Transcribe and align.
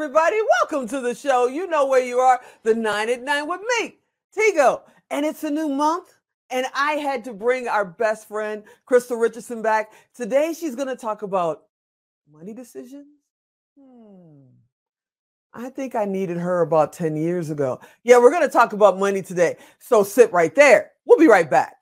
everybody. 0.00 0.36
Welcome 0.62 0.88
to 0.90 1.00
the 1.00 1.12
show. 1.12 1.48
You 1.48 1.66
know 1.66 1.84
where 1.84 2.04
you 2.04 2.20
are, 2.20 2.40
the 2.62 2.72
nine 2.72 3.10
at 3.10 3.20
nine 3.20 3.48
with 3.48 3.62
me, 3.80 3.96
Tigo. 4.32 4.82
And 5.10 5.26
it's 5.26 5.42
a 5.42 5.50
new 5.50 5.68
month. 5.68 6.14
And 6.50 6.66
I 6.72 6.92
had 6.92 7.24
to 7.24 7.32
bring 7.32 7.66
our 7.66 7.84
best 7.84 8.28
friend, 8.28 8.62
Crystal 8.86 9.16
Richardson, 9.16 9.60
back. 9.60 9.90
Today, 10.14 10.54
she's 10.56 10.76
going 10.76 10.86
to 10.86 10.94
talk 10.94 11.22
about 11.22 11.64
money 12.32 12.54
decisions. 12.54 13.08
Hmm. 13.76 14.42
I 15.52 15.68
think 15.68 15.96
I 15.96 16.04
needed 16.04 16.36
her 16.36 16.60
about 16.60 16.92
10 16.92 17.16
years 17.16 17.50
ago. 17.50 17.80
Yeah, 18.04 18.18
we're 18.18 18.30
going 18.30 18.46
to 18.46 18.48
talk 18.48 18.72
about 18.72 19.00
money 19.00 19.20
today. 19.20 19.56
So 19.80 20.04
sit 20.04 20.32
right 20.32 20.54
there. 20.54 20.92
We'll 21.06 21.18
be 21.18 21.26
right 21.26 21.50
back. 21.50 21.77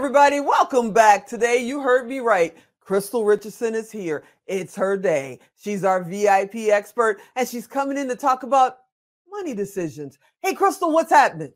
Everybody. 0.00 0.40
Welcome 0.40 0.94
back. 0.94 1.26
Today, 1.26 1.58
you 1.58 1.82
heard 1.82 2.08
me 2.08 2.20
right. 2.20 2.56
Crystal 2.80 3.22
Richardson 3.22 3.74
is 3.74 3.92
here. 3.92 4.24
It's 4.46 4.74
her 4.74 4.96
day. 4.96 5.40
She's 5.62 5.84
our 5.84 6.02
VIP 6.02 6.70
expert, 6.70 7.20
and 7.36 7.46
she's 7.46 7.66
coming 7.66 7.98
in 7.98 8.08
to 8.08 8.16
talk 8.16 8.42
about 8.42 8.78
money 9.30 9.52
decisions. 9.52 10.18
Hey, 10.40 10.54
Crystal, 10.54 10.90
what's 10.90 11.10
happening? 11.10 11.52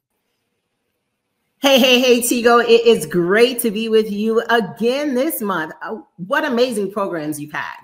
Hey, 1.62 1.78
hey, 1.78 1.98
hey, 1.98 2.20
Tigo. 2.20 2.62
It 2.62 2.86
is 2.86 3.06
great 3.06 3.60
to 3.60 3.70
be 3.70 3.88
with 3.88 4.12
you 4.12 4.42
again 4.50 5.14
this 5.14 5.40
month. 5.40 5.72
Oh, 5.82 6.06
what 6.16 6.44
amazing 6.44 6.92
programs 6.92 7.40
you've 7.40 7.54
had. 7.54 7.78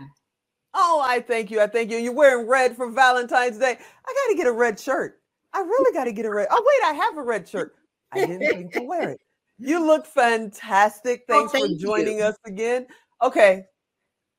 Oh, 0.75 1.03
I 1.03 1.21
thank 1.21 1.51
you. 1.51 1.63
I 1.63 1.69
thank 1.69 1.91
you. 1.91 1.97
You're 1.97 2.13
wearing 2.13 2.47
red 2.47 2.77
for 2.77 2.91
Valentine's 2.91 3.57
Day. 3.57 3.79
I 3.79 4.27
got 4.27 4.31
to 4.31 4.37
get 4.37 4.47
a 4.47 4.53
red 4.53 4.79
shirt. 4.79 5.23
I 5.55 5.61
really 5.61 5.95
got 5.95 6.05
to 6.05 6.13
get 6.13 6.27
a 6.27 6.31
red. 6.31 6.49
Oh, 6.51 6.63
wait, 6.63 6.91
I 6.91 7.03
have 7.03 7.17
a 7.17 7.23
red 7.23 7.49
shirt. 7.49 7.77
I 8.13 8.27
didn't 8.27 8.41
think 8.41 8.73
to 8.75 8.83
wear 8.83 9.09
it. 9.09 9.21
You 9.61 9.85
look 9.87 10.07
fantastic. 10.07 11.25
Oh, 11.29 11.35
Thanks 11.35 11.55
oh, 11.55 11.59
thank 11.59 11.81
for 11.81 11.87
joining 11.87 12.19
you. 12.19 12.25
us 12.25 12.37
again. 12.47 12.87
Okay. 13.23 13.65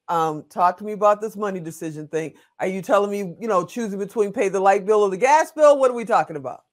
Um, 0.07 0.43
talk 0.49 0.77
to 0.79 0.83
me 0.83 0.93
about 0.93 1.21
this 1.21 1.37
money 1.37 1.59
decision 1.59 2.07
thing. 2.07 2.33
Are 2.59 2.67
you 2.67 2.81
telling 2.81 3.11
me, 3.11 3.35
you 3.39 3.47
know, 3.47 3.65
choosing 3.65 3.99
between 3.99 4.33
pay 4.33 4.49
the 4.49 4.59
light 4.59 4.85
bill 4.85 5.03
or 5.03 5.09
the 5.09 5.17
gas 5.17 5.51
bill? 5.51 5.77
What 5.77 5.91
are 5.91 5.93
we 5.93 6.05
talking 6.05 6.35
about? 6.35 6.63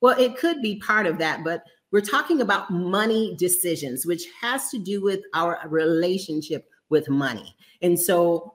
Well, 0.00 0.18
it 0.20 0.36
could 0.36 0.60
be 0.60 0.78
part 0.78 1.06
of 1.06 1.18
that, 1.18 1.42
but 1.42 1.62
we're 1.90 2.02
talking 2.02 2.42
about 2.42 2.70
money 2.70 3.34
decisions, 3.38 4.04
which 4.04 4.24
has 4.40 4.68
to 4.70 4.78
do 4.78 5.02
with 5.02 5.20
our 5.34 5.58
relationship 5.66 6.68
with 6.90 7.08
money. 7.08 7.56
And 7.80 7.98
so, 7.98 8.52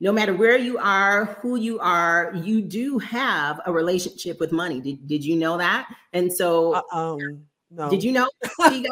no 0.00 0.12
matter 0.12 0.34
where 0.34 0.56
you 0.56 0.78
are, 0.78 1.24
who 1.40 1.56
you 1.56 1.78
are, 1.80 2.32
you 2.34 2.62
do 2.62 2.98
have 2.98 3.60
a 3.66 3.72
relationship 3.72 4.40
with 4.40 4.52
money. 4.52 4.80
Did, 4.80 5.06
did 5.06 5.24
you 5.24 5.36
know 5.36 5.58
that? 5.58 5.88
And 6.12 6.32
so, 6.32 6.74
uh, 6.74 6.82
um, 6.92 7.42
no. 7.72 7.90
Did 7.90 8.04
you 8.04 8.12
know? 8.12 8.28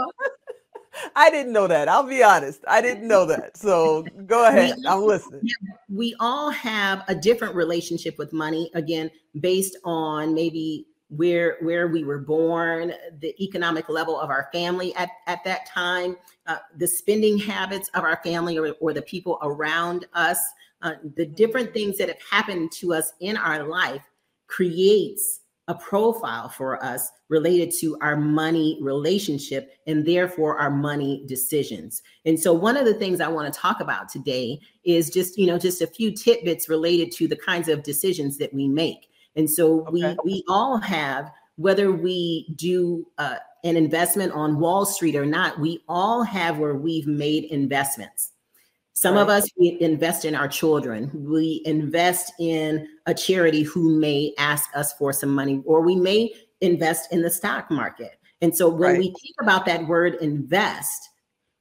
I 1.17 1.31
didn't 1.31 1.53
know 1.53 1.67
that. 1.67 1.89
I'll 1.89 2.07
be 2.07 2.23
honest. 2.23 2.61
I 2.67 2.81
didn't 2.81 3.07
know 3.07 3.25
that. 3.27 3.57
So 3.57 4.05
go 4.27 4.47
ahead. 4.47 4.77
We, 4.77 4.87
I'm 4.89 5.03
listening. 5.03 5.49
We 5.89 6.15
all 6.21 6.51
have 6.51 7.05
a 7.09 7.15
different 7.15 7.55
relationship 7.55 8.19
with 8.19 8.33
money, 8.33 8.71
again, 8.75 9.11
based 9.41 9.77
on 9.85 10.35
maybe 10.35 10.87
where 11.09 11.57
where 11.61 11.89
we 11.89 12.05
were 12.05 12.19
born, 12.19 12.93
the 13.19 13.35
economic 13.43 13.89
level 13.89 14.19
of 14.19 14.31
our 14.31 14.49
family 14.53 14.95
at, 14.95 15.11
at 15.27 15.43
that 15.45 15.67
time, 15.67 16.17
uh, 16.47 16.59
the 16.77 16.87
spending 16.87 17.37
habits 17.37 17.89
of 17.95 18.05
our 18.05 18.21
family 18.23 18.59
or, 18.59 18.73
or 18.81 18.93
the 18.93 19.03
people 19.03 19.39
around 19.43 20.07
us, 20.15 20.39
uh, 20.83 20.93
the 21.17 21.27
different 21.27 21.73
things 21.73 21.99
that 21.99 22.09
have 22.09 22.23
happened 22.31 22.71
to 22.73 22.95
us 22.95 23.13
in 23.21 23.37
our 23.37 23.65
life 23.65 24.03
creates 24.47 25.41
a 25.69 25.75
profile 25.75 26.49
for 26.49 26.83
us 26.83 27.09
related 27.29 27.73
to 27.81 27.97
our 28.01 28.17
money 28.17 28.79
relationship 28.81 29.71
and 29.87 30.05
therefore 30.05 30.59
our 30.59 30.71
money 30.71 31.25
decisions. 31.27 32.03
And 32.25 32.39
so 32.39 32.53
one 32.53 32.77
of 32.77 32.85
the 32.85 32.95
things 32.95 33.21
I 33.21 33.29
want 33.29 33.53
to 33.53 33.61
talk 33.61 33.81
about 33.81 34.09
today 34.09 34.59
is 34.85 35.11
just, 35.11 35.39
you 35.39 35.47
know, 35.47 35.59
just 35.59 35.81
a 35.81 35.87
few 35.87 36.11
tidbits 36.11 36.69
related 36.69 37.13
to 37.13 37.29
the 37.29 37.37
kinds 37.37 37.69
of 37.69 37.83
decisions 37.83 38.37
that 38.39 38.53
we 38.53 38.67
make. 38.67 39.11
And 39.37 39.49
so 39.49 39.83
okay. 39.83 39.93
we 39.93 40.17
we 40.25 40.45
all 40.49 40.79
have 40.79 41.31
whether 41.57 41.93
we 41.93 42.53
do 42.57 43.07
uh, 43.19 43.37
an 43.65 43.77
investment 43.77 44.33
on 44.33 44.59
Wall 44.59 44.87
Street 44.87 45.15
or 45.15 45.27
not, 45.27 45.61
we 45.61 45.85
all 45.89 46.23
have 46.23 46.59
where 46.59 46.75
we've 46.75 47.07
made 47.07 47.45
investments. 47.45 48.33
Some 48.93 49.15
right. 49.15 49.23
of 49.23 49.29
us 49.29 49.49
we 49.59 49.79
invest 49.81 50.25
in 50.25 50.35
our 50.35 50.49
children. 50.49 51.11
We 51.15 51.63
invest 51.65 52.33
in 52.39 52.87
a 53.07 53.15
charity 53.15 53.63
who 53.63 53.99
may 53.99 54.35
ask 54.39 54.69
us 54.77 54.93
for 54.95 55.13
some 55.13 55.35
money, 55.35 55.63
or 55.65 55.81
we 55.81 55.97
may 55.97 56.33
invest 56.61 57.13
in 57.13 57.23
the 57.23 57.31
stock 57.31 57.71
market. 57.71 58.19
And 58.43 58.57
so 58.57 58.69
when 58.69 58.93
right. 58.93 58.99
we 58.99 59.05
think 59.07 59.37
about 59.41 59.67
that 59.67 59.87
word 59.87 60.17
invest, 60.17 61.11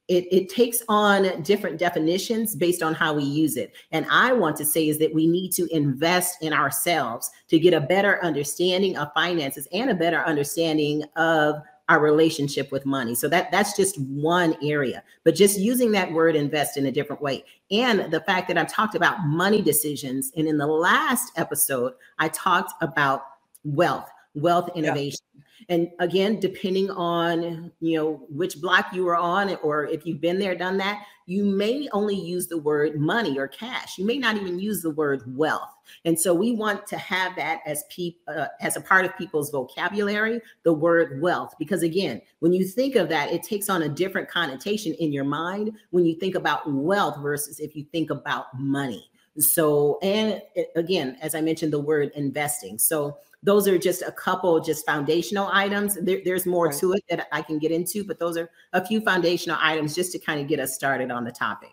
it, 0.08 0.26
it 0.32 0.48
takes 0.48 0.82
on 0.88 1.40
different 1.42 1.78
definitions 1.78 2.56
based 2.56 2.82
on 2.82 2.94
how 2.94 3.14
we 3.14 3.22
use 3.22 3.56
it. 3.56 3.72
And 3.92 4.06
I 4.10 4.32
want 4.32 4.56
to 4.56 4.64
say 4.64 4.88
is 4.88 4.98
that 4.98 5.14
we 5.14 5.26
need 5.26 5.52
to 5.52 5.68
invest 5.74 6.42
in 6.42 6.52
ourselves 6.52 7.30
to 7.48 7.60
get 7.60 7.74
a 7.74 7.80
better 7.80 8.22
understanding 8.24 8.96
of 8.96 9.12
finances 9.14 9.68
and 9.72 9.88
a 9.88 9.94
better 9.94 10.18
understanding 10.26 11.04
of 11.14 11.62
our 11.90 11.98
relationship 11.98 12.70
with 12.70 12.86
money. 12.86 13.16
So 13.16 13.28
that 13.28 13.50
that's 13.50 13.76
just 13.76 14.00
one 14.00 14.54
area, 14.62 15.02
but 15.24 15.34
just 15.34 15.58
using 15.58 15.90
that 15.92 16.12
word 16.12 16.36
invest 16.36 16.76
in 16.76 16.86
a 16.86 16.92
different 16.92 17.20
way. 17.20 17.44
And 17.72 18.12
the 18.12 18.20
fact 18.20 18.46
that 18.46 18.56
I've 18.56 18.72
talked 18.72 18.94
about 18.94 19.26
money 19.26 19.60
decisions 19.60 20.30
and 20.36 20.46
in 20.46 20.56
the 20.56 20.68
last 20.68 21.32
episode 21.36 21.94
I 22.20 22.28
talked 22.28 22.72
about 22.80 23.22
wealth, 23.64 24.08
wealth 24.36 24.70
innovation. 24.76 25.26
Yeah. 25.34 25.42
And 25.68 25.90
again, 25.98 26.40
depending 26.40 26.90
on 26.90 27.72
you 27.80 27.96
know 27.96 28.26
which 28.28 28.60
block 28.60 28.92
you 28.92 29.06
are 29.08 29.16
on, 29.16 29.54
or 29.62 29.86
if 29.86 30.06
you've 30.06 30.20
been 30.20 30.38
there, 30.38 30.54
done 30.54 30.76
that, 30.78 31.04
you 31.26 31.44
may 31.44 31.88
only 31.92 32.16
use 32.16 32.48
the 32.48 32.58
word 32.58 32.98
money 32.98 33.38
or 33.38 33.46
cash. 33.46 33.98
You 33.98 34.04
may 34.04 34.18
not 34.18 34.36
even 34.36 34.58
use 34.58 34.82
the 34.82 34.90
word 34.90 35.22
wealth. 35.36 35.70
And 36.04 36.18
so 36.18 36.34
we 36.34 36.52
want 36.52 36.86
to 36.88 36.98
have 36.98 37.36
that 37.36 37.60
as 37.66 37.84
pe- 37.88 38.16
uh, 38.26 38.46
as 38.60 38.76
a 38.76 38.80
part 38.80 39.04
of 39.04 39.16
people's 39.16 39.50
vocabulary, 39.50 40.40
the 40.64 40.72
word 40.72 41.20
wealth, 41.20 41.54
because 41.58 41.82
again, 41.82 42.20
when 42.40 42.52
you 42.52 42.64
think 42.64 42.96
of 42.96 43.08
that, 43.10 43.30
it 43.32 43.42
takes 43.42 43.68
on 43.68 43.82
a 43.82 43.88
different 43.88 44.28
connotation 44.28 44.94
in 44.94 45.12
your 45.12 45.24
mind 45.24 45.72
when 45.90 46.04
you 46.04 46.16
think 46.16 46.34
about 46.34 46.70
wealth 46.70 47.18
versus 47.20 47.60
if 47.60 47.76
you 47.76 47.84
think 47.92 48.10
about 48.10 48.46
money. 48.58 49.10
So, 49.38 49.98
and 50.02 50.42
again, 50.76 51.16
as 51.20 51.34
I 51.34 51.40
mentioned, 51.40 51.72
the 51.72 51.78
word 51.78 52.10
investing. 52.14 52.78
So 52.78 53.18
those 53.42 53.66
are 53.66 53.78
just 53.78 54.02
a 54.02 54.12
couple 54.12 54.60
just 54.60 54.84
foundational 54.84 55.48
items. 55.52 55.96
There, 56.00 56.20
there's 56.24 56.46
more 56.46 56.66
right. 56.66 56.78
to 56.78 56.92
it 56.92 57.04
that 57.08 57.26
i 57.32 57.42
can 57.42 57.58
get 57.58 57.70
into 57.70 58.04
but 58.04 58.18
those 58.18 58.36
are 58.36 58.50
a 58.72 58.84
few 58.84 59.00
foundational 59.00 59.58
items 59.60 59.94
just 59.94 60.12
to 60.12 60.18
kind 60.18 60.40
of 60.40 60.48
get 60.48 60.60
us 60.60 60.74
started 60.74 61.10
on 61.10 61.24
the 61.24 61.32
topic. 61.32 61.70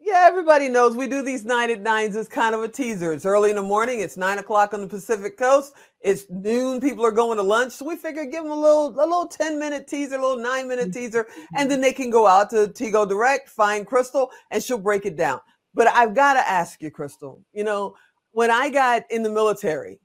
Yeah 0.00 0.26
everybody 0.28 0.68
knows 0.68 0.96
we 0.96 1.08
do 1.08 1.22
these 1.22 1.44
nine 1.44 1.70
at 1.70 1.82
nines 1.82 2.16
as 2.16 2.28
kind 2.28 2.54
of 2.54 2.62
a 2.62 2.68
teaser. 2.68 3.12
It's 3.12 3.26
early 3.26 3.50
in 3.50 3.56
the 3.56 3.62
morning 3.62 4.00
it's 4.00 4.16
nine 4.16 4.38
o'clock 4.38 4.74
on 4.74 4.80
the 4.80 4.86
pacific 4.86 5.36
coast 5.36 5.74
it's 6.00 6.26
noon 6.30 6.80
people 6.80 7.04
are 7.04 7.12
going 7.12 7.36
to 7.36 7.42
lunch 7.42 7.72
so 7.72 7.84
we 7.84 7.96
figure 7.96 8.24
give 8.24 8.44
them 8.44 8.52
a 8.52 8.60
little 8.60 8.88
a 8.88 9.06
little 9.06 9.26
10 9.26 9.58
minute 9.58 9.88
teaser 9.88 10.16
a 10.16 10.20
little 10.20 10.42
nine 10.42 10.68
minute 10.68 10.92
teaser 10.92 11.26
and 11.56 11.70
then 11.70 11.80
they 11.80 11.92
can 11.92 12.10
go 12.10 12.26
out 12.26 12.50
to 12.50 12.68
tigo 12.68 13.08
direct 13.08 13.48
find 13.48 13.86
crystal 13.86 14.30
and 14.50 14.62
she'll 14.62 14.78
break 14.78 15.04
it 15.04 15.16
down. 15.16 15.40
But 15.74 15.88
i've 15.88 16.14
got 16.14 16.34
to 16.34 16.48
ask 16.48 16.80
you 16.80 16.90
crystal 16.90 17.42
you 17.52 17.64
know 17.64 17.96
when 18.30 18.50
i 18.50 18.70
got 18.70 19.02
in 19.10 19.22
the 19.22 19.30
military 19.30 20.00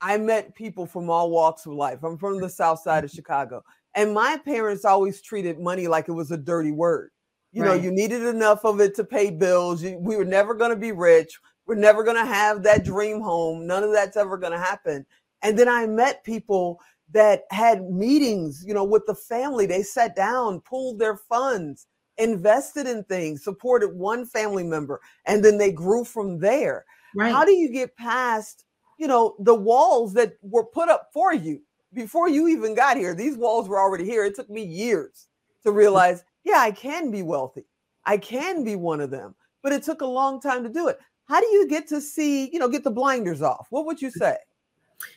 I 0.00 0.16
met 0.16 0.54
people 0.54 0.86
from 0.86 1.10
all 1.10 1.30
walks 1.30 1.66
of 1.66 1.72
life. 1.72 2.02
I'm 2.02 2.18
from 2.18 2.40
the 2.40 2.48
south 2.48 2.80
side 2.80 3.04
of 3.04 3.10
mm-hmm. 3.10 3.16
Chicago. 3.16 3.62
And 3.94 4.14
my 4.14 4.38
parents 4.44 4.84
always 4.84 5.20
treated 5.20 5.58
money 5.58 5.88
like 5.88 6.08
it 6.08 6.12
was 6.12 6.30
a 6.30 6.36
dirty 6.36 6.72
word. 6.72 7.10
You 7.52 7.64
right. 7.64 7.76
know, 7.76 7.82
you 7.82 7.90
needed 7.90 8.22
enough 8.22 8.64
of 8.64 8.80
it 8.80 8.94
to 8.96 9.04
pay 9.04 9.30
bills. 9.30 9.82
You, 9.82 9.98
we 9.98 10.16
were 10.16 10.24
never 10.24 10.54
going 10.54 10.70
to 10.70 10.76
be 10.76 10.92
rich. 10.92 11.38
We're 11.66 11.74
never 11.74 12.04
going 12.04 12.16
to 12.16 12.26
have 12.26 12.62
that 12.62 12.84
dream 12.84 13.20
home. 13.20 13.66
None 13.66 13.82
of 13.82 13.92
that's 13.92 14.16
ever 14.16 14.38
going 14.38 14.52
to 14.52 14.58
happen. 14.58 15.04
And 15.42 15.58
then 15.58 15.68
I 15.68 15.86
met 15.86 16.24
people 16.24 16.80
that 17.12 17.42
had 17.50 17.90
meetings, 17.90 18.62
you 18.64 18.74
know, 18.74 18.84
with 18.84 19.04
the 19.06 19.14
family. 19.14 19.66
They 19.66 19.82
sat 19.82 20.14
down, 20.14 20.60
pooled 20.60 21.00
their 21.00 21.16
funds, 21.16 21.86
invested 22.18 22.86
in 22.86 23.02
things, 23.04 23.42
supported 23.42 23.96
one 23.96 24.26
family 24.26 24.62
member, 24.62 25.00
and 25.26 25.44
then 25.44 25.58
they 25.58 25.72
grew 25.72 26.04
from 26.04 26.38
there. 26.38 26.84
Right. 27.16 27.32
How 27.32 27.44
do 27.44 27.52
you 27.52 27.70
get 27.72 27.96
past, 27.96 28.64
you 29.00 29.06
know, 29.06 29.34
the 29.38 29.54
walls 29.54 30.12
that 30.12 30.34
were 30.42 30.64
put 30.64 30.90
up 30.90 31.08
for 31.10 31.32
you 31.32 31.62
before 31.94 32.28
you 32.28 32.48
even 32.48 32.74
got 32.74 32.98
here? 32.98 33.14
These 33.14 33.38
walls 33.38 33.66
were 33.66 33.80
already 33.80 34.04
here. 34.04 34.26
It 34.26 34.36
took 34.36 34.50
me 34.50 34.62
years 34.62 35.26
to 35.64 35.72
realize, 35.72 36.22
yeah, 36.44 36.58
I 36.58 36.70
can 36.70 37.10
be 37.10 37.22
wealthy. 37.22 37.64
I 38.04 38.18
can 38.18 38.62
be 38.62 38.76
one 38.76 39.00
of 39.00 39.10
them, 39.10 39.34
but 39.62 39.72
it 39.72 39.82
took 39.82 40.02
a 40.02 40.06
long 40.06 40.38
time 40.38 40.62
to 40.64 40.68
do 40.68 40.88
it. 40.88 40.98
How 41.24 41.40
do 41.40 41.46
you 41.46 41.66
get 41.66 41.88
to 41.88 42.00
see, 42.00 42.50
you 42.52 42.58
know, 42.58 42.68
get 42.68 42.84
the 42.84 42.90
blinders 42.90 43.40
off? 43.40 43.68
What 43.70 43.86
would 43.86 44.02
you 44.02 44.10
say? 44.10 44.36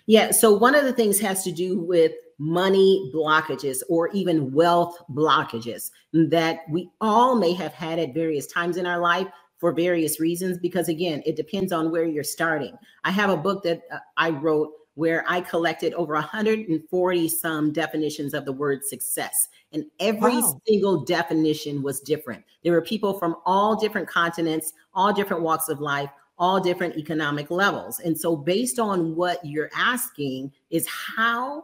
Yeah. 0.05 0.31
So 0.31 0.53
one 0.53 0.75
of 0.75 0.85
the 0.85 0.93
things 0.93 1.19
has 1.19 1.43
to 1.43 1.51
do 1.51 1.77
with 1.77 2.13
money 2.39 3.11
blockages 3.13 3.81
or 3.89 4.07
even 4.09 4.53
wealth 4.53 4.97
blockages 5.11 5.91
that 6.13 6.59
we 6.69 6.89
all 7.01 7.35
may 7.35 7.51
have 7.51 7.73
had 7.73 7.99
at 7.99 8.13
various 8.13 8.47
times 8.47 8.77
in 8.77 8.85
our 8.85 8.99
life 8.99 9.27
for 9.63 9.71
various 9.71 10.19
reasons. 10.19 10.57
Because 10.57 10.89
again, 10.89 11.23
it 11.25 11.37
depends 11.37 11.71
on 11.71 11.89
where 11.89 12.03
you're 12.03 12.21
starting. 12.21 12.77
I 13.05 13.11
have 13.11 13.29
a 13.29 13.37
book 13.37 13.63
that 13.63 13.83
uh, 13.89 13.99
I 14.17 14.31
wrote 14.31 14.73
where 14.95 15.23
I 15.25 15.39
collected 15.39 15.93
over 15.93 16.15
140 16.15 17.29
some 17.29 17.71
definitions 17.71 18.33
of 18.33 18.43
the 18.43 18.51
word 18.51 18.83
success. 18.83 19.47
And 19.71 19.85
every 20.01 20.35
wow. 20.35 20.59
single 20.67 21.05
definition 21.05 21.81
was 21.81 22.01
different. 22.01 22.43
There 22.65 22.73
were 22.73 22.81
people 22.81 23.17
from 23.17 23.37
all 23.45 23.77
different 23.77 24.09
continents, 24.09 24.73
all 24.93 25.13
different 25.13 25.43
walks 25.43 25.69
of 25.69 25.79
life, 25.79 26.09
all 26.37 26.59
different 26.59 26.97
economic 26.97 27.49
levels. 27.49 28.01
And 28.01 28.19
so, 28.19 28.35
based 28.35 28.79
on 28.79 29.15
what 29.15 29.39
you're 29.45 29.71
asking, 29.73 30.51
is 30.71 30.85
how 30.87 31.63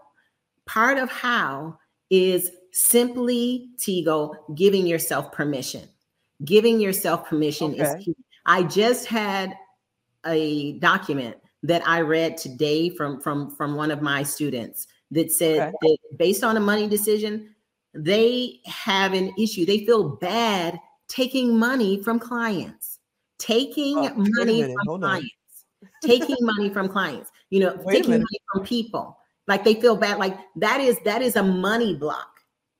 part 0.66 0.98
of 0.98 1.12
how 1.12 1.78
is 2.10 2.50
simply 2.72 3.72
Tigo 3.78 4.36
giving 4.56 4.88
yourself 4.88 5.34
permission. 5.34 5.90
Giving 6.45 6.80
yourself 6.80 7.27
permission 7.27 7.74
okay. 7.74 7.81
is 7.81 8.06
key. 8.06 8.15
I 8.45 8.63
just 8.63 9.06
had 9.06 9.57
a 10.25 10.74
document 10.80 11.38
that 11.63 11.86
I 11.88 12.01
read 12.01 12.38
today 12.38 12.89
from 12.89 13.19
from 13.19 13.56
from 13.56 13.75
one 13.75 13.91
of 13.91 14.01
my 14.01 14.24
students 14.24 14.88
that 15.12 15.31
said 15.31 15.59
okay. 15.59 15.74
that 15.81 16.18
based 16.18 16.44
on 16.44 16.57
a 16.57 16.59
money 16.59 16.88
decision, 16.88 17.53
they 17.94 18.62
have 18.65 19.13
an 19.13 19.33
issue. 19.38 19.65
They 19.65 19.86
feel 19.86 20.15
bad 20.18 20.80
taking 21.07 21.57
money 21.57 22.01
from 22.01 22.19
clients, 22.19 23.00
taking 23.39 23.97
oh, 23.97 24.13
money 24.15 24.74
from 24.74 25.00
clients, 25.00 25.65
taking 26.03 26.38
money 26.41 26.69
from 26.69 26.88
clients, 26.88 27.31
you 27.50 27.59
know, 27.59 27.77
wait 27.83 27.95
taking 27.95 28.12
money 28.12 28.39
from 28.53 28.65
people. 28.65 29.18
Like 29.47 29.63
they 29.63 29.74
feel 29.74 29.95
bad. 29.97 30.19
Like 30.19 30.38
that 30.57 30.80
is 30.80 30.97
that 31.06 31.21
is 31.21 31.36
a 31.36 31.44
money 31.44 31.95
block. 31.95 32.38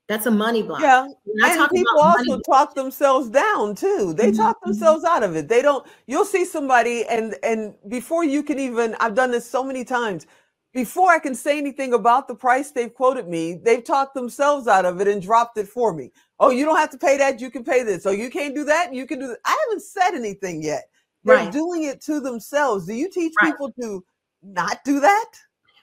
That's 0.10 0.26
a 0.26 0.32
money 0.32 0.64
block. 0.64 0.82
Yeah. 0.82 1.08
And 1.44 1.70
people 1.70 2.00
also 2.02 2.40
talk 2.40 2.74
themselves 2.74 3.30
down 3.30 3.76
too. 3.76 4.16
They 4.18 4.32
mm-hmm. 4.32 4.42
talk 4.42 4.58
themselves 4.64 5.06
out 5.06 5.22
of 5.22 5.36
it. 5.36 5.48
They 5.48 5.62
don't, 5.62 5.86
you'll 6.08 6.26
see 6.26 6.46
somebody 6.46 7.06
and 7.06 7.36
and 7.44 7.76
before 7.88 8.24
you 8.24 8.42
can 8.42 8.58
even, 8.58 8.96
I've 9.00 9.14
done 9.14 9.30
this 9.30 9.48
so 9.48 9.64
many 9.64 9.86
times, 9.86 10.26
before 10.74 11.12
I 11.12 11.20
can 11.20 11.36
say 11.36 11.60
anything 11.60 11.94
about 11.94 12.28
the 12.28 12.34
price 12.34 12.72
they've 12.72 12.94
quoted 12.94 13.28
me, 13.28 13.54
they've 13.54 13.84
talked 13.84 14.16
themselves 14.16 14.68
out 14.68 14.84
of 14.84 15.00
it 15.00 15.08
and 15.08 15.22
dropped 15.22 15.60
it 15.60 15.68
for 15.68 15.94
me. 15.94 16.12
Oh, 16.40 16.50
you 16.50 16.66
don't 16.66 16.78
have 16.78 16.90
to 16.90 16.98
pay 16.98 17.16
that, 17.18 17.40
you 17.40 17.52
can 17.52 17.64
pay 17.64 17.84
this. 17.84 18.08
Oh, 18.08 18.12
you 18.12 18.32
can't 18.32 18.56
do 18.56 18.64
that, 18.66 18.92
you 18.92 19.06
can 19.06 19.20
do 19.20 19.28
that. 19.28 19.38
I 19.46 19.56
haven't 19.68 19.84
said 19.84 20.16
anything 20.16 20.64
yet. 20.64 20.90
They're 21.24 21.36
right. 21.36 21.52
doing 21.52 21.84
it 21.84 22.02
to 22.02 22.20
themselves. 22.20 22.88
Do 22.88 22.94
you 22.96 23.12
teach 23.12 23.34
right. 23.40 23.52
people 23.52 23.72
to 23.80 24.04
not 24.42 24.80
do 24.84 25.00
that? 25.02 25.32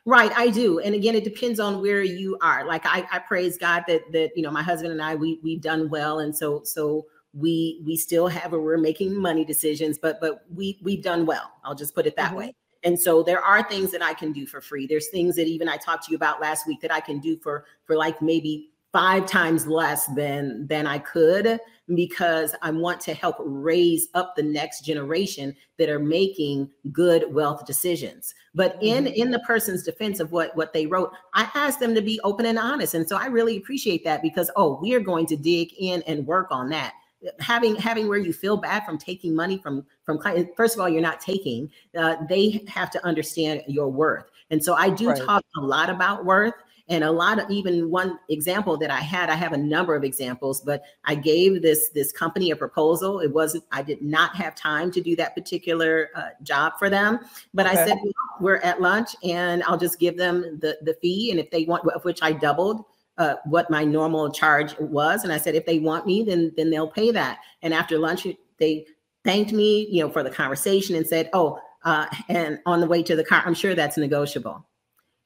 Right, 0.07 0.31
I 0.37 0.51
do. 0.51 0.79
And 0.79 0.95
again, 0.95 1.17
it 1.17 1.25
depends 1.25 1.59
on 1.59 1.83
where 1.83 2.05
you 2.05 2.39
are. 2.41 2.65
Like 2.65 2.87
I, 2.87 3.05
I 3.11 3.19
praise 3.19 3.59
God 3.59 3.83
that 3.89 4.03
that 4.13 4.31
you 4.37 4.43
know 4.43 4.53
my 4.53 4.63
husband 4.63 4.93
and 4.93 5.03
I 5.03 5.17
we 5.17 5.41
we've 5.43 5.61
done 5.61 5.91
well, 5.91 6.21
and 6.21 6.35
so 6.35 6.63
so 6.63 7.07
we 7.35 7.83
we 7.85 7.97
still 7.97 8.29
have 8.29 8.53
a 8.53 8.59
we're 8.59 8.79
making 8.79 9.21
money 9.21 9.45
decisions, 9.45 9.99
but 9.99 10.21
but 10.21 10.45
we 10.55 10.79
we've 10.81 11.03
done 11.03 11.27
well. 11.27 11.51
I'll 11.65 11.75
just 11.75 11.93
put 11.93 12.07
it 12.07 12.15
that 12.15 12.29
mm-hmm. 12.29 12.37
way. 12.37 12.55
And 12.85 12.99
so 12.99 13.25
there 13.25 13.43
are 13.43 13.69
things 13.69 13.91
that 13.91 14.01
I 14.01 14.15
can 14.15 14.33
do 14.33 14.47
for 14.47 14.61
free. 14.61 14.87
There's 14.87 15.09
things 15.09 15.35
that 15.35 15.49
even 15.49 15.69
I 15.69 15.77
talked 15.77 16.05
to 16.05 16.13
you 16.13 16.17
about 16.17 16.41
last 16.41 16.69
week 16.69 16.81
that 16.83 16.93
I 16.93 17.01
can 17.01 17.19
do 17.19 17.37
for 17.37 17.65
for 17.85 17.97
like 17.97 18.23
maybe 18.23 18.71
five 18.97 19.27
times 19.27 19.67
less 19.67 20.07
than 20.15 20.67
than 20.69 20.87
I 20.87 20.99
could 20.99 21.61
because 21.95 22.55
I 22.63 22.71
want 22.71 22.99
to 23.03 23.13
help 23.13 23.37
raise 23.41 24.09
up 24.15 24.35
the 24.35 24.43
next 24.43 24.87
generation 24.87 25.55
that 25.77 25.91
are 25.91 25.99
making 25.99 26.71
good 26.93 27.27
wealth 27.31 27.67
decisions. 27.67 28.35
But 28.55 28.79
in 28.81 29.05
mm-hmm. 29.05 29.13
in 29.13 29.31
the 29.33 29.41
person's 29.41 29.83
defense 29.83 30.19
of 30.19 30.33
what 30.33 30.57
what 30.57 30.73
they 30.73 30.87
wrote, 30.87 31.13
I 31.35 31.47
asked 31.55 31.79
them 31.79 31.95
to 31.95 32.01
be 32.01 32.19
open 32.25 32.47
and 32.47 32.59
honest, 32.59 32.95
and 32.95 33.07
so 33.07 33.19
I 33.19 33.27
really 33.27 33.59
appreciate 33.59 34.03
that 34.05 34.23
because 34.23 34.51
oh, 34.57 34.79
we 34.81 34.95
are 34.95 35.01
going 35.01 35.27
to 35.27 35.37
dig 35.37 35.75
in 35.79 36.03
and 36.07 36.27
work 36.27 36.47
on 36.51 36.71
that. 36.71 36.95
Having 37.39 37.77
having 37.77 38.09
where 38.09 38.19
you 38.19 38.33
feel 38.33 38.57
bad 38.57 38.87
from 38.87 38.97
taking 38.97 39.37
money 39.37 39.59
from 39.59 39.85
from 40.05 40.17
clients. 40.17 40.53
First 40.57 40.75
of 40.75 40.81
all, 40.81 40.89
you're 40.89 41.03
not 41.03 41.21
taking. 41.21 41.71
Uh, 41.95 42.17
they 42.31 42.65
have 42.67 42.91
to 42.93 43.05
understand 43.05 43.61
your 43.67 43.89
worth, 43.89 44.25
and 44.51 44.65
so 44.65 44.73
I 44.73 44.89
do 44.89 45.11
right. 45.11 45.23
talk 45.23 45.45
a 45.59 45.61
lot 45.61 45.91
about 45.91 46.25
worth 46.25 46.55
and 46.89 47.03
a 47.03 47.11
lot 47.11 47.39
of 47.39 47.51
even 47.51 47.91
one 47.91 48.19
example 48.29 48.77
that 48.77 48.91
i 48.91 49.01
had 49.01 49.29
i 49.29 49.35
have 49.35 49.53
a 49.53 49.57
number 49.57 49.95
of 49.95 50.05
examples 50.05 50.61
but 50.61 50.83
i 51.05 51.15
gave 51.15 51.63
this 51.63 51.91
this 51.91 52.13
company 52.13 52.51
a 52.51 52.57
proposal. 52.57 53.21
It 53.21 53.33
wasn't 53.33 53.65
i 53.73 53.83
did 53.83 54.03
not 54.03 54.37
have 54.37 54.55
time 54.55 54.91
to 54.93 55.01
do 55.01 55.17
that 55.17 55.35
particular 55.35 56.11
uh, 56.15 56.31
job 56.43 56.75
for 56.79 56.91
them 56.91 57.21
but 57.55 57.67
okay. 57.67 57.79
i 57.79 57.87
said 57.87 57.99
well, 58.03 58.13
we're 58.41 58.57
at 58.57 58.81
lunch 58.81 59.17
and 59.25 59.63
i'll 59.65 59.79
just 59.79 59.99
give 59.99 60.17
them 60.17 60.59
the 60.61 60.79
the 60.83 60.95
fee. 60.95 61.31
And 61.31 61.41
if 61.41 61.51
they 61.51 61.65
want 61.65 61.85
which 62.05 62.23
i 62.23 62.33
doubled 62.33 62.85
uh, 63.19 63.37
what 63.47 63.71
my 63.71 63.83
normal 63.83 64.31
charge 64.31 64.79
was. 64.79 65.25
And 65.25 65.33
i 65.33 65.39
said 65.39 65.55
if 65.55 65.67
they 65.67 65.79
want 65.79 66.07
me 66.07 66.23
then 66.23 66.53
then 66.57 66.71
they'll 66.71 66.91
pay 66.91 67.11
that. 67.13 67.39
And 67.63 67.73
after 67.75 67.99
lunch 67.99 68.27
they 68.59 68.87
thanked 69.25 69.53
me 69.53 69.89
you 69.91 70.03
know 70.03 70.11
for 70.11 70.23
the 70.23 70.31
conversation 70.31 70.95
and 70.97 71.07
said 71.07 71.29
oh 71.33 71.59
uh, 71.85 72.07
and 72.29 72.59
on 72.65 72.81
the 72.81 72.87
way 72.87 73.03
to 73.03 73.17
the 73.17 73.25
car 73.25 73.43
i'm 73.45 73.55
sure 73.55 73.75
that's 73.75 73.99
negotiable 73.99 74.65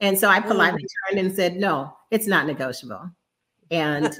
and 0.00 0.19
so 0.19 0.28
I 0.28 0.40
politely 0.40 0.83
mm. 0.83 1.09
turned 1.09 1.26
and 1.26 1.35
said, 1.35 1.57
no, 1.57 1.95
it's 2.11 2.26
not 2.26 2.47
negotiable. 2.47 3.11
And 3.71 4.12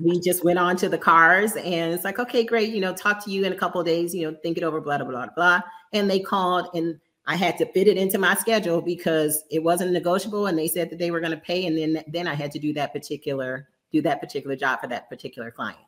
we 0.00 0.18
just 0.20 0.44
went 0.44 0.58
on 0.58 0.76
to 0.76 0.88
the 0.88 0.96
cars 0.96 1.56
and 1.56 1.92
it's 1.92 2.04
like, 2.04 2.18
okay, 2.18 2.44
great. 2.44 2.70
You 2.70 2.80
know, 2.80 2.94
talk 2.94 3.22
to 3.24 3.30
you 3.30 3.44
in 3.44 3.52
a 3.52 3.56
couple 3.56 3.80
of 3.80 3.86
days, 3.86 4.14
you 4.14 4.30
know, 4.30 4.36
think 4.42 4.56
it 4.56 4.64
over, 4.64 4.80
blah, 4.80 4.98
blah, 4.98 5.06
blah, 5.06 5.26
blah. 5.36 5.60
And 5.92 6.10
they 6.10 6.20
called 6.20 6.68
and 6.74 6.98
I 7.26 7.36
had 7.36 7.58
to 7.58 7.66
fit 7.72 7.88
it 7.88 7.96
into 7.96 8.18
my 8.18 8.34
schedule 8.34 8.80
because 8.80 9.44
it 9.50 9.62
wasn't 9.62 9.92
negotiable. 9.92 10.46
And 10.46 10.58
they 10.58 10.68
said 10.68 10.90
that 10.90 10.98
they 10.98 11.10
were 11.10 11.20
going 11.20 11.32
to 11.32 11.38
pay. 11.38 11.66
And 11.66 11.76
then, 11.76 12.04
then 12.06 12.26
I 12.26 12.34
had 12.34 12.50
to 12.52 12.58
do 12.58 12.72
that 12.74 12.92
particular, 12.92 13.68
do 13.92 14.00
that 14.02 14.20
particular 14.20 14.56
job 14.56 14.80
for 14.80 14.86
that 14.88 15.08
particular 15.08 15.50
client. 15.50 15.78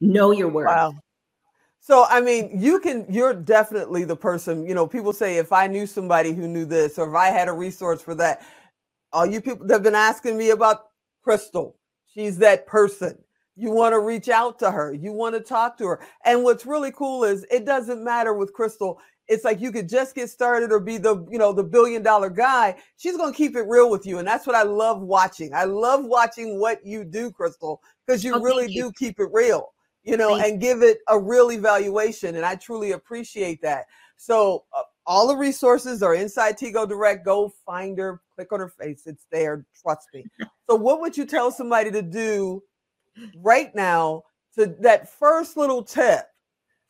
Know 0.00 0.32
your 0.32 0.48
worth. 0.48 0.66
Wow. 0.66 0.94
So 1.80 2.06
I 2.08 2.22
mean, 2.22 2.50
you 2.58 2.80
can 2.80 3.04
you're 3.10 3.34
definitely 3.34 4.04
the 4.04 4.16
person, 4.16 4.66
you 4.66 4.74
know, 4.74 4.86
people 4.86 5.12
say 5.12 5.36
if 5.36 5.52
I 5.52 5.66
knew 5.66 5.86
somebody 5.86 6.32
who 6.32 6.48
knew 6.48 6.64
this 6.64 6.98
or 6.98 7.10
if 7.10 7.14
I 7.14 7.26
had 7.26 7.46
a 7.46 7.52
resource 7.52 8.00
for 8.00 8.14
that, 8.14 8.40
all 9.14 9.24
you 9.24 9.40
people 9.40 9.66
that 9.66 9.74
have 9.74 9.82
been 9.82 9.94
asking 9.94 10.36
me 10.36 10.50
about 10.50 10.88
Crystal, 11.22 11.76
she's 12.12 12.36
that 12.38 12.66
person. 12.66 13.16
You 13.56 13.70
want 13.70 13.92
to 13.92 14.00
reach 14.00 14.28
out 14.28 14.58
to 14.58 14.70
her, 14.72 14.92
you 14.92 15.12
want 15.12 15.36
to 15.36 15.40
talk 15.40 15.78
to 15.78 15.86
her. 15.86 16.00
And 16.24 16.42
what's 16.42 16.66
really 16.66 16.90
cool 16.90 17.22
is 17.22 17.46
it 17.50 17.64
doesn't 17.64 18.02
matter 18.02 18.34
with 18.34 18.52
Crystal. 18.52 18.98
It's 19.28 19.44
like 19.44 19.60
you 19.60 19.70
could 19.70 19.88
just 19.88 20.14
get 20.14 20.28
started 20.28 20.70
or 20.72 20.80
be 20.80 20.98
the, 20.98 21.24
you 21.30 21.38
know, 21.38 21.52
the 21.52 21.62
billion 21.62 22.02
dollar 22.02 22.28
guy. 22.28 22.76
She's 22.98 23.16
going 23.16 23.32
to 23.32 23.36
keep 23.36 23.56
it 23.56 23.62
real 23.62 23.88
with 23.88 24.04
you. 24.04 24.18
And 24.18 24.28
that's 24.28 24.46
what 24.46 24.56
I 24.56 24.64
love 24.64 25.00
watching. 25.00 25.54
I 25.54 25.64
love 25.64 26.04
watching 26.04 26.58
what 26.58 26.84
you 26.84 27.04
do, 27.04 27.30
Crystal, 27.30 27.80
because 28.04 28.24
you 28.24 28.34
oh, 28.34 28.40
really 28.40 28.70
you. 28.70 28.82
do 28.82 28.92
keep 28.98 29.20
it 29.20 29.28
real, 29.32 29.72
you 30.02 30.16
know, 30.16 30.36
thank 30.36 30.54
and 30.54 30.60
give 30.60 30.82
it 30.82 30.98
a 31.08 31.18
real 31.18 31.52
evaluation. 31.52 32.34
And 32.34 32.44
I 32.44 32.56
truly 32.56 32.92
appreciate 32.92 33.62
that. 33.62 33.84
So, 34.16 34.64
uh, 34.76 34.82
all 35.06 35.28
the 35.28 35.36
resources 35.36 36.02
are 36.02 36.14
inside 36.14 36.58
Tigo 36.58 36.88
Direct. 36.88 37.24
Go 37.24 37.52
find 37.66 37.98
her, 37.98 38.20
click 38.34 38.52
on 38.52 38.60
her 38.60 38.68
face. 38.68 39.02
It's 39.06 39.26
there. 39.30 39.66
Trust 39.82 40.08
me. 40.14 40.24
so, 40.68 40.76
what 40.76 41.00
would 41.00 41.16
you 41.16 41.26
tell 41.26 41.50
somebody 41.50 41.90
to 41.90 42.02
do 42.02 42.62
right 43.36 43.74
now 43.74 44.22
to 44.56 44.66
that 44.80 45.08
first 45.08 45.56
little 45.56 45.82
tip 45.82 46.26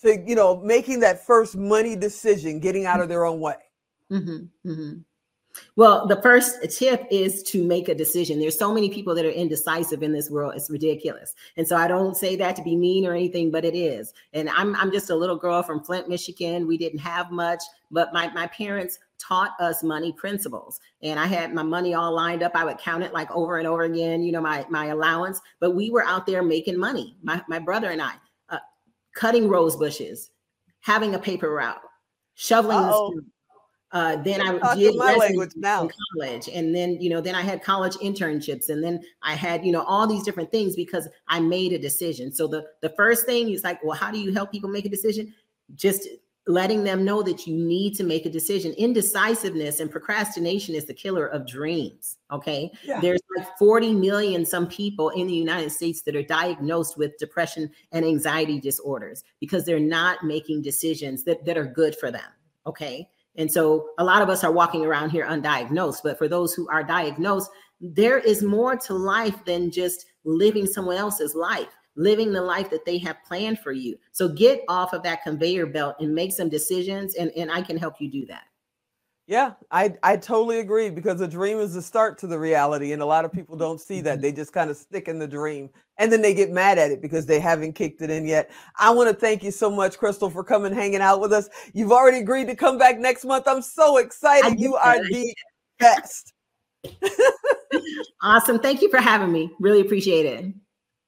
to, 0.02 0.23
you 0.26 0.35
know, 0.35 0.61
making 0.61 1.00
that 1.00 1.25
first 1.25 1.56
money 1.56 1.97
decision, 1.97 2.61
getting 2.61 2.87
out 2.87 3.00
of 3.00 3.09
their 3.09 3.25
own 3.25 3.40
way? 3.40 3.56
Mm-hmm, 4.12 4.71
mm-hmm. 4.71 4.99
Well, 5.76 6.06
the 6.06 6.20
first 6.23 6.62
tip 6.70 7.06
is 7.11 7.42
to 7.44 7.64
make 7.64 7.88
a 7.88 7.94
decision. 7.94 8.38
There's 8.38 8.58
so 8.58 8.73
many 8.73 8.88
people 8.88 9.14
that 9.14 9.25
are 9.25 9.30
indecisive 9.30 10.02
in 10.02 10.12
this 10.12 10.30
world. 10.30 10.54
It's 10.56 10.70
ridiculous. 10.70 11.34
And 11.56 11.66
so 11.66 11.76
I 11.76 11.88
don't 11.88 12.16
say 12.16 12.37
that 12.37 12.56
to 12.56 12.62
be 12.62 12.76
mean 12.76 13.06
or 13.06 13.14
anything, 13.14 13.50
but 13.50 13.64
it 13.64 13.75
is. 13.75 14.12
And 14.32 14.49
I'm 14.50 14.75
I'm 14.76 14.90
just 14.90 15.11
a 15.11 15.14
little 15.14 15.37
girl 15.37 15.62
from 15.62 15.82
Flint, 15.82 16.08
Michigan. 16.08 16.66
We 16.66 16.76
didn't 16.76 17.00
have 17.00 17.30
much, 17.30 17.62
but 17.90 18.12
my 18.12 18.28
my 18.32 18.46
parents 18.49 18.99
taught 19.18 19.52
us 19.61 19.82
money 19.82 20.12
principles. 20.12 20.80
And 21.02 21.18
I 21.18 21.26
had 21.26 21.54
my 21.54 21.62
money 21.62 21.94
all 21.94 22.12
lined 22.12 22.42
up. 22.42 22.52
I 22.54 22.64
would 22.64 22.78
count 22.78 23.04
it 23.04 23.12
like 23.12 23.30
over 23.30 23.58
and 23.58 23.66
over 23.66 23.82
again, 23.82 24.23
you 24.23 24.32
know, 24.32 24.40
my 24.40 24.66
my 24.68 24.87
allowance, 24.87 25.40
but 25.61 25.73
we 25.73 25.90
were 25.90 26.04
out 26.04 26.26
there 26.26 26.42
making 26.42 26.78
money. 26.78 27.16
My 27.23 27.42
my 27.49 27.58
brother 27.58 27.90
and 27.90 28.02
I 28.02 28.14
uh, 28.49 28.58
cutting 29.14 29.49
rose 29.49 29.76
bushes, 29.76 30.30
having 30.80 31.14
a 31.14 31.18
paper 31.18 31.50
route, 31.50 31.80
shoveling 32.34 32.78
Uh-oh. 32.78 33.11
the 33.11 33.20
street 33.20 33.34
Uh, 33.93 34.17
then 34.17 34.41
I 34.41 34.75
did 34.75 34.97
my 34.97 35.14
language 35.14 35.53
now. 35.55 35.83
in 35.83 35.91
college, 36.12 36.49
and 36.49 36.75
then 36.75 37.00
you 37.00 37.09
know, 37.09 37.21
then 37.21 37.35
I 37.37 37.43
had 37.43 37.62
college 37.62 37.95
internships, 37.97 38.69
and 38.69 38.83
then 38.83 39.00
I 39.23 39.35
had 39.35 39.64
you 39.64 39.71
know 39.71 39.83
all 39.83 40.07
these 40.07 40.25
different 40.25 40.50
things 40.50 40.75
because 40.75 41.09
I 41.29 41.38
made 41.38 41.73
a 41.73 41.79
decision. 41.79 42.33
So 42.33 42.49
the 42.49 42.67
the 42.83 42.91
first 42.91 43.25
thing 43.25 43.50
is 43.50 43.62
like, 43.62 43.83
well, 43.85 43.97
how 43.97 44.11
do 44.11 44.19
you 44.19 44.33
help 44.33 44.50
people 44.50 44.69
make 44.69 44.85
a 44.85 44.88
decision? 44.88 45.33
Just 45.76 46.09
letting 46.47 46.85
them 46.85 47.05
know 47.05 47.23
that 47.23 47.47
you 47.47 47.57
need 47.57 47.95
to 47.95 48.05
make 48.05 48.26
a 48.26 48.31
decision. 48.31 48.73
Indecisiveness 48.73 49.81
and 49.81 49.91
procrastination 49.91 50.75
is 50.75 50.85
the 50.85 50.93
killer 50.93 51.26
of 51.26 51.47
dreams. 51.47 52.19
Okay. 52.31 52.71
Yeah. 52.85 53.00
There's 53.00 53.21
like 53.37 53.47
40 53.59 53.95
million 53.95 54.45
some 54.45 54.69
people 54.69 55.09
in 55.11 55.26
the 55.26 55.33
United 55.33 55.71
States 55.71 56.03
that 56.03 56.14
are 56.14 56.23
diagnosed 56.23 56.99
with 56.99 57.17
depression 57.19 57.71
and 57.93 58.05
anxiety 58.05 58.61
disorders 58.61 59.25
because 59.41 59.64
they're 59.64 59.81
not 59.81 60.23
making 60.23 60.62
decisions 60.62 61.25
that, 61.25 61.45
that 61.47 61.57
are 61.57 61.67
good 61.67 61.97
for 61.97 62.11
them. 62.11 62.31
Okay. 62.67 63.09
And 63.37 63.50
so 63.50 63.91
a 63.99 64.05
lot 64.05 64.23
of 64.23 64.29
us 64.29 64.45
are 64.45 64.53
walking 64.53 64.85
around 64.85 65.11
here 65.11 65.26
undiagnosed, 65.26 66.03
but 66.03 66.19
for 66.19 66.29
those 66.29 66.55
who 66.55 66.69
are 66.69 66.85
diagnosed, 66.85 67.50
there 67.81 68.19
is 68.19 68.43
more 68.43 68.76
to 68.76 68.95
life 68.95 69.45
than 69.45 69.71
just 69.71 70.07
living 70.25 70.67
someone 70.67 70.97
else's 70.97 71.35
life 71.35 71.69
living 71.97 72.33
the 72.33 72.41
life 72.41 72.71
that 72.71 72.85
they 72.85 72.99
have 72.99 73.23
planned 73.26 73.59
for 73.61 73.73
you. 73.73 73.97
So 74.12 74.29
get 74.29 74.62
off 74.69 74.93
of 74.93 75.03
that 75.05 75.23
conveyor 75.23 75.67
belt 75.67 75.97
and 76.00 76.14
make 76.14 76.33
some 76.33 76.49
decisions, 76.49 77.14
and, 77.14 77.31
and 77.37 77.50
I 77.50 77.62
can 77.62 77.76
help 77.76 78.00
you 78.00 78.11
do 78.11 78.26
that. 78.26 78.45
Yeah, 79.26 79.52
I, 79.71 79.95
I 80.02 80.19
totally 80.19 80.61
agree 80.61 80.90
because 80.90 81.21
a 81.23 81.28
dream 81.28 81.59
is 81.59 81.73
the 81.73 81.81
start 81.81 82.19
to 82.19 82.26
the 82.26 82.38
reality. 82.38 82.93
And 82.93 83.00
a 83.00 83.07
lot 83.07 83.25
of 83.25 83.33
people 83.33 83.57
don't 83.57 83.81
see 83.81 84.02
that. 84.02 84.14
Mm-hmm. 84.14 84.23
They 84.23 84.33
just 84.33 84.52
kind 84.52 84.71
of 84.71 84.76
stick 84.76 85.09
in 85.09 85.19
the 85.19 85.26
dream 85.26 85.71
and 85.99 86.12
then 86.12 86.21
they 86.21 86.35
get 86.35 86.50
mad 86.50 86.76
at 86.76 86.90
it 86.90 87.00
because 87.00 87.25
they 87.25 87.40
haven't 87.40 87.73
kicked 87.73 88.02
it 88.02 88.11
in 88.11 88.26
yet. 88.26 88.50
I 88.78 88.90
want 88.90 89.09
to 89.09 89.14
thank 89.14 89.43
you 89.43 89.50
so 89.50 89.71
much, 89.71 89.97
Crystal, 89.97 90.28
for 90.28 90.45
coming 90.45 90.75
hanging 90.75 91.00
out 91.00 91.21
with 91.21 91.33
us. 91.33 91.49
You've 91.73 91.93
already 91.93 92.19
agreed 92.19 92.49
to 92.49 92.57
come 92.57 92.76
back 92.76 92.99
next 92.99 93.25
month. 93.25 93.45
I'm 93.47 93.62
so 93.62 93.97
excited. 93.97 94.61
You 94.61 94.75
are 94.75 95.02
the 95.02 95.35
best. 95.78 96.35
awesome. 98.23 98.59
Thank 98.59 98.83
you 98.83 98.90
for 98.90 99.00
having 99.00 99.33
me. 99.33 99.50
Really 99.59 99.81
appreciate 99.81 100.26
it. 100.26 100.52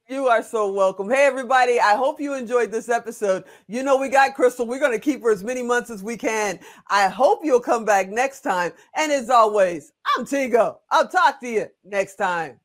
You 0.09 0.29
are 0.29 0.41
so 0.41 0.71
welcome. 0.71 1.11
Hey, 1.11 1.27
everybody. 1.27 1.81
I 1.81 1.97
hope 1.97 2.21
you 2.21 2.35
enjoyed 2.35 2.71
this 2.71 2.89
episode. 2.89 3.43
You 3.67 3.83
know, 3.83 3.97
we 3.97 4.09
got 4.09 4.37
Crystal. 4.37 4.65
We're 4.65 4.79
going 4.79 4.93
to 4.93 5.01
keep 5.01 5.21
her 5.25 5.33
as 5.33 5.43
many 5.43 5.65
months 5.65 5.91
as 5.91 6.01
we 6.01 6.17
can. 6.17 6.61
I 6.89 7.09
hope 7.09 7.41
you'll 7.43 7.59
come 7.59 7.85
back 7.85 8.09
next 8.09 8.43
time. 8.43 8.71
And 8.95 9.11
as 9.11 9.31
always, 9.31 9.93
I'm 10.17 10.25
Tigo. 10.25 10.77
I'll 10.93 11.09
talk 11.09 11.41
to 11.41 11.49
you 11.49 11.67
next 11.85 12.15
time. 12.15 12.61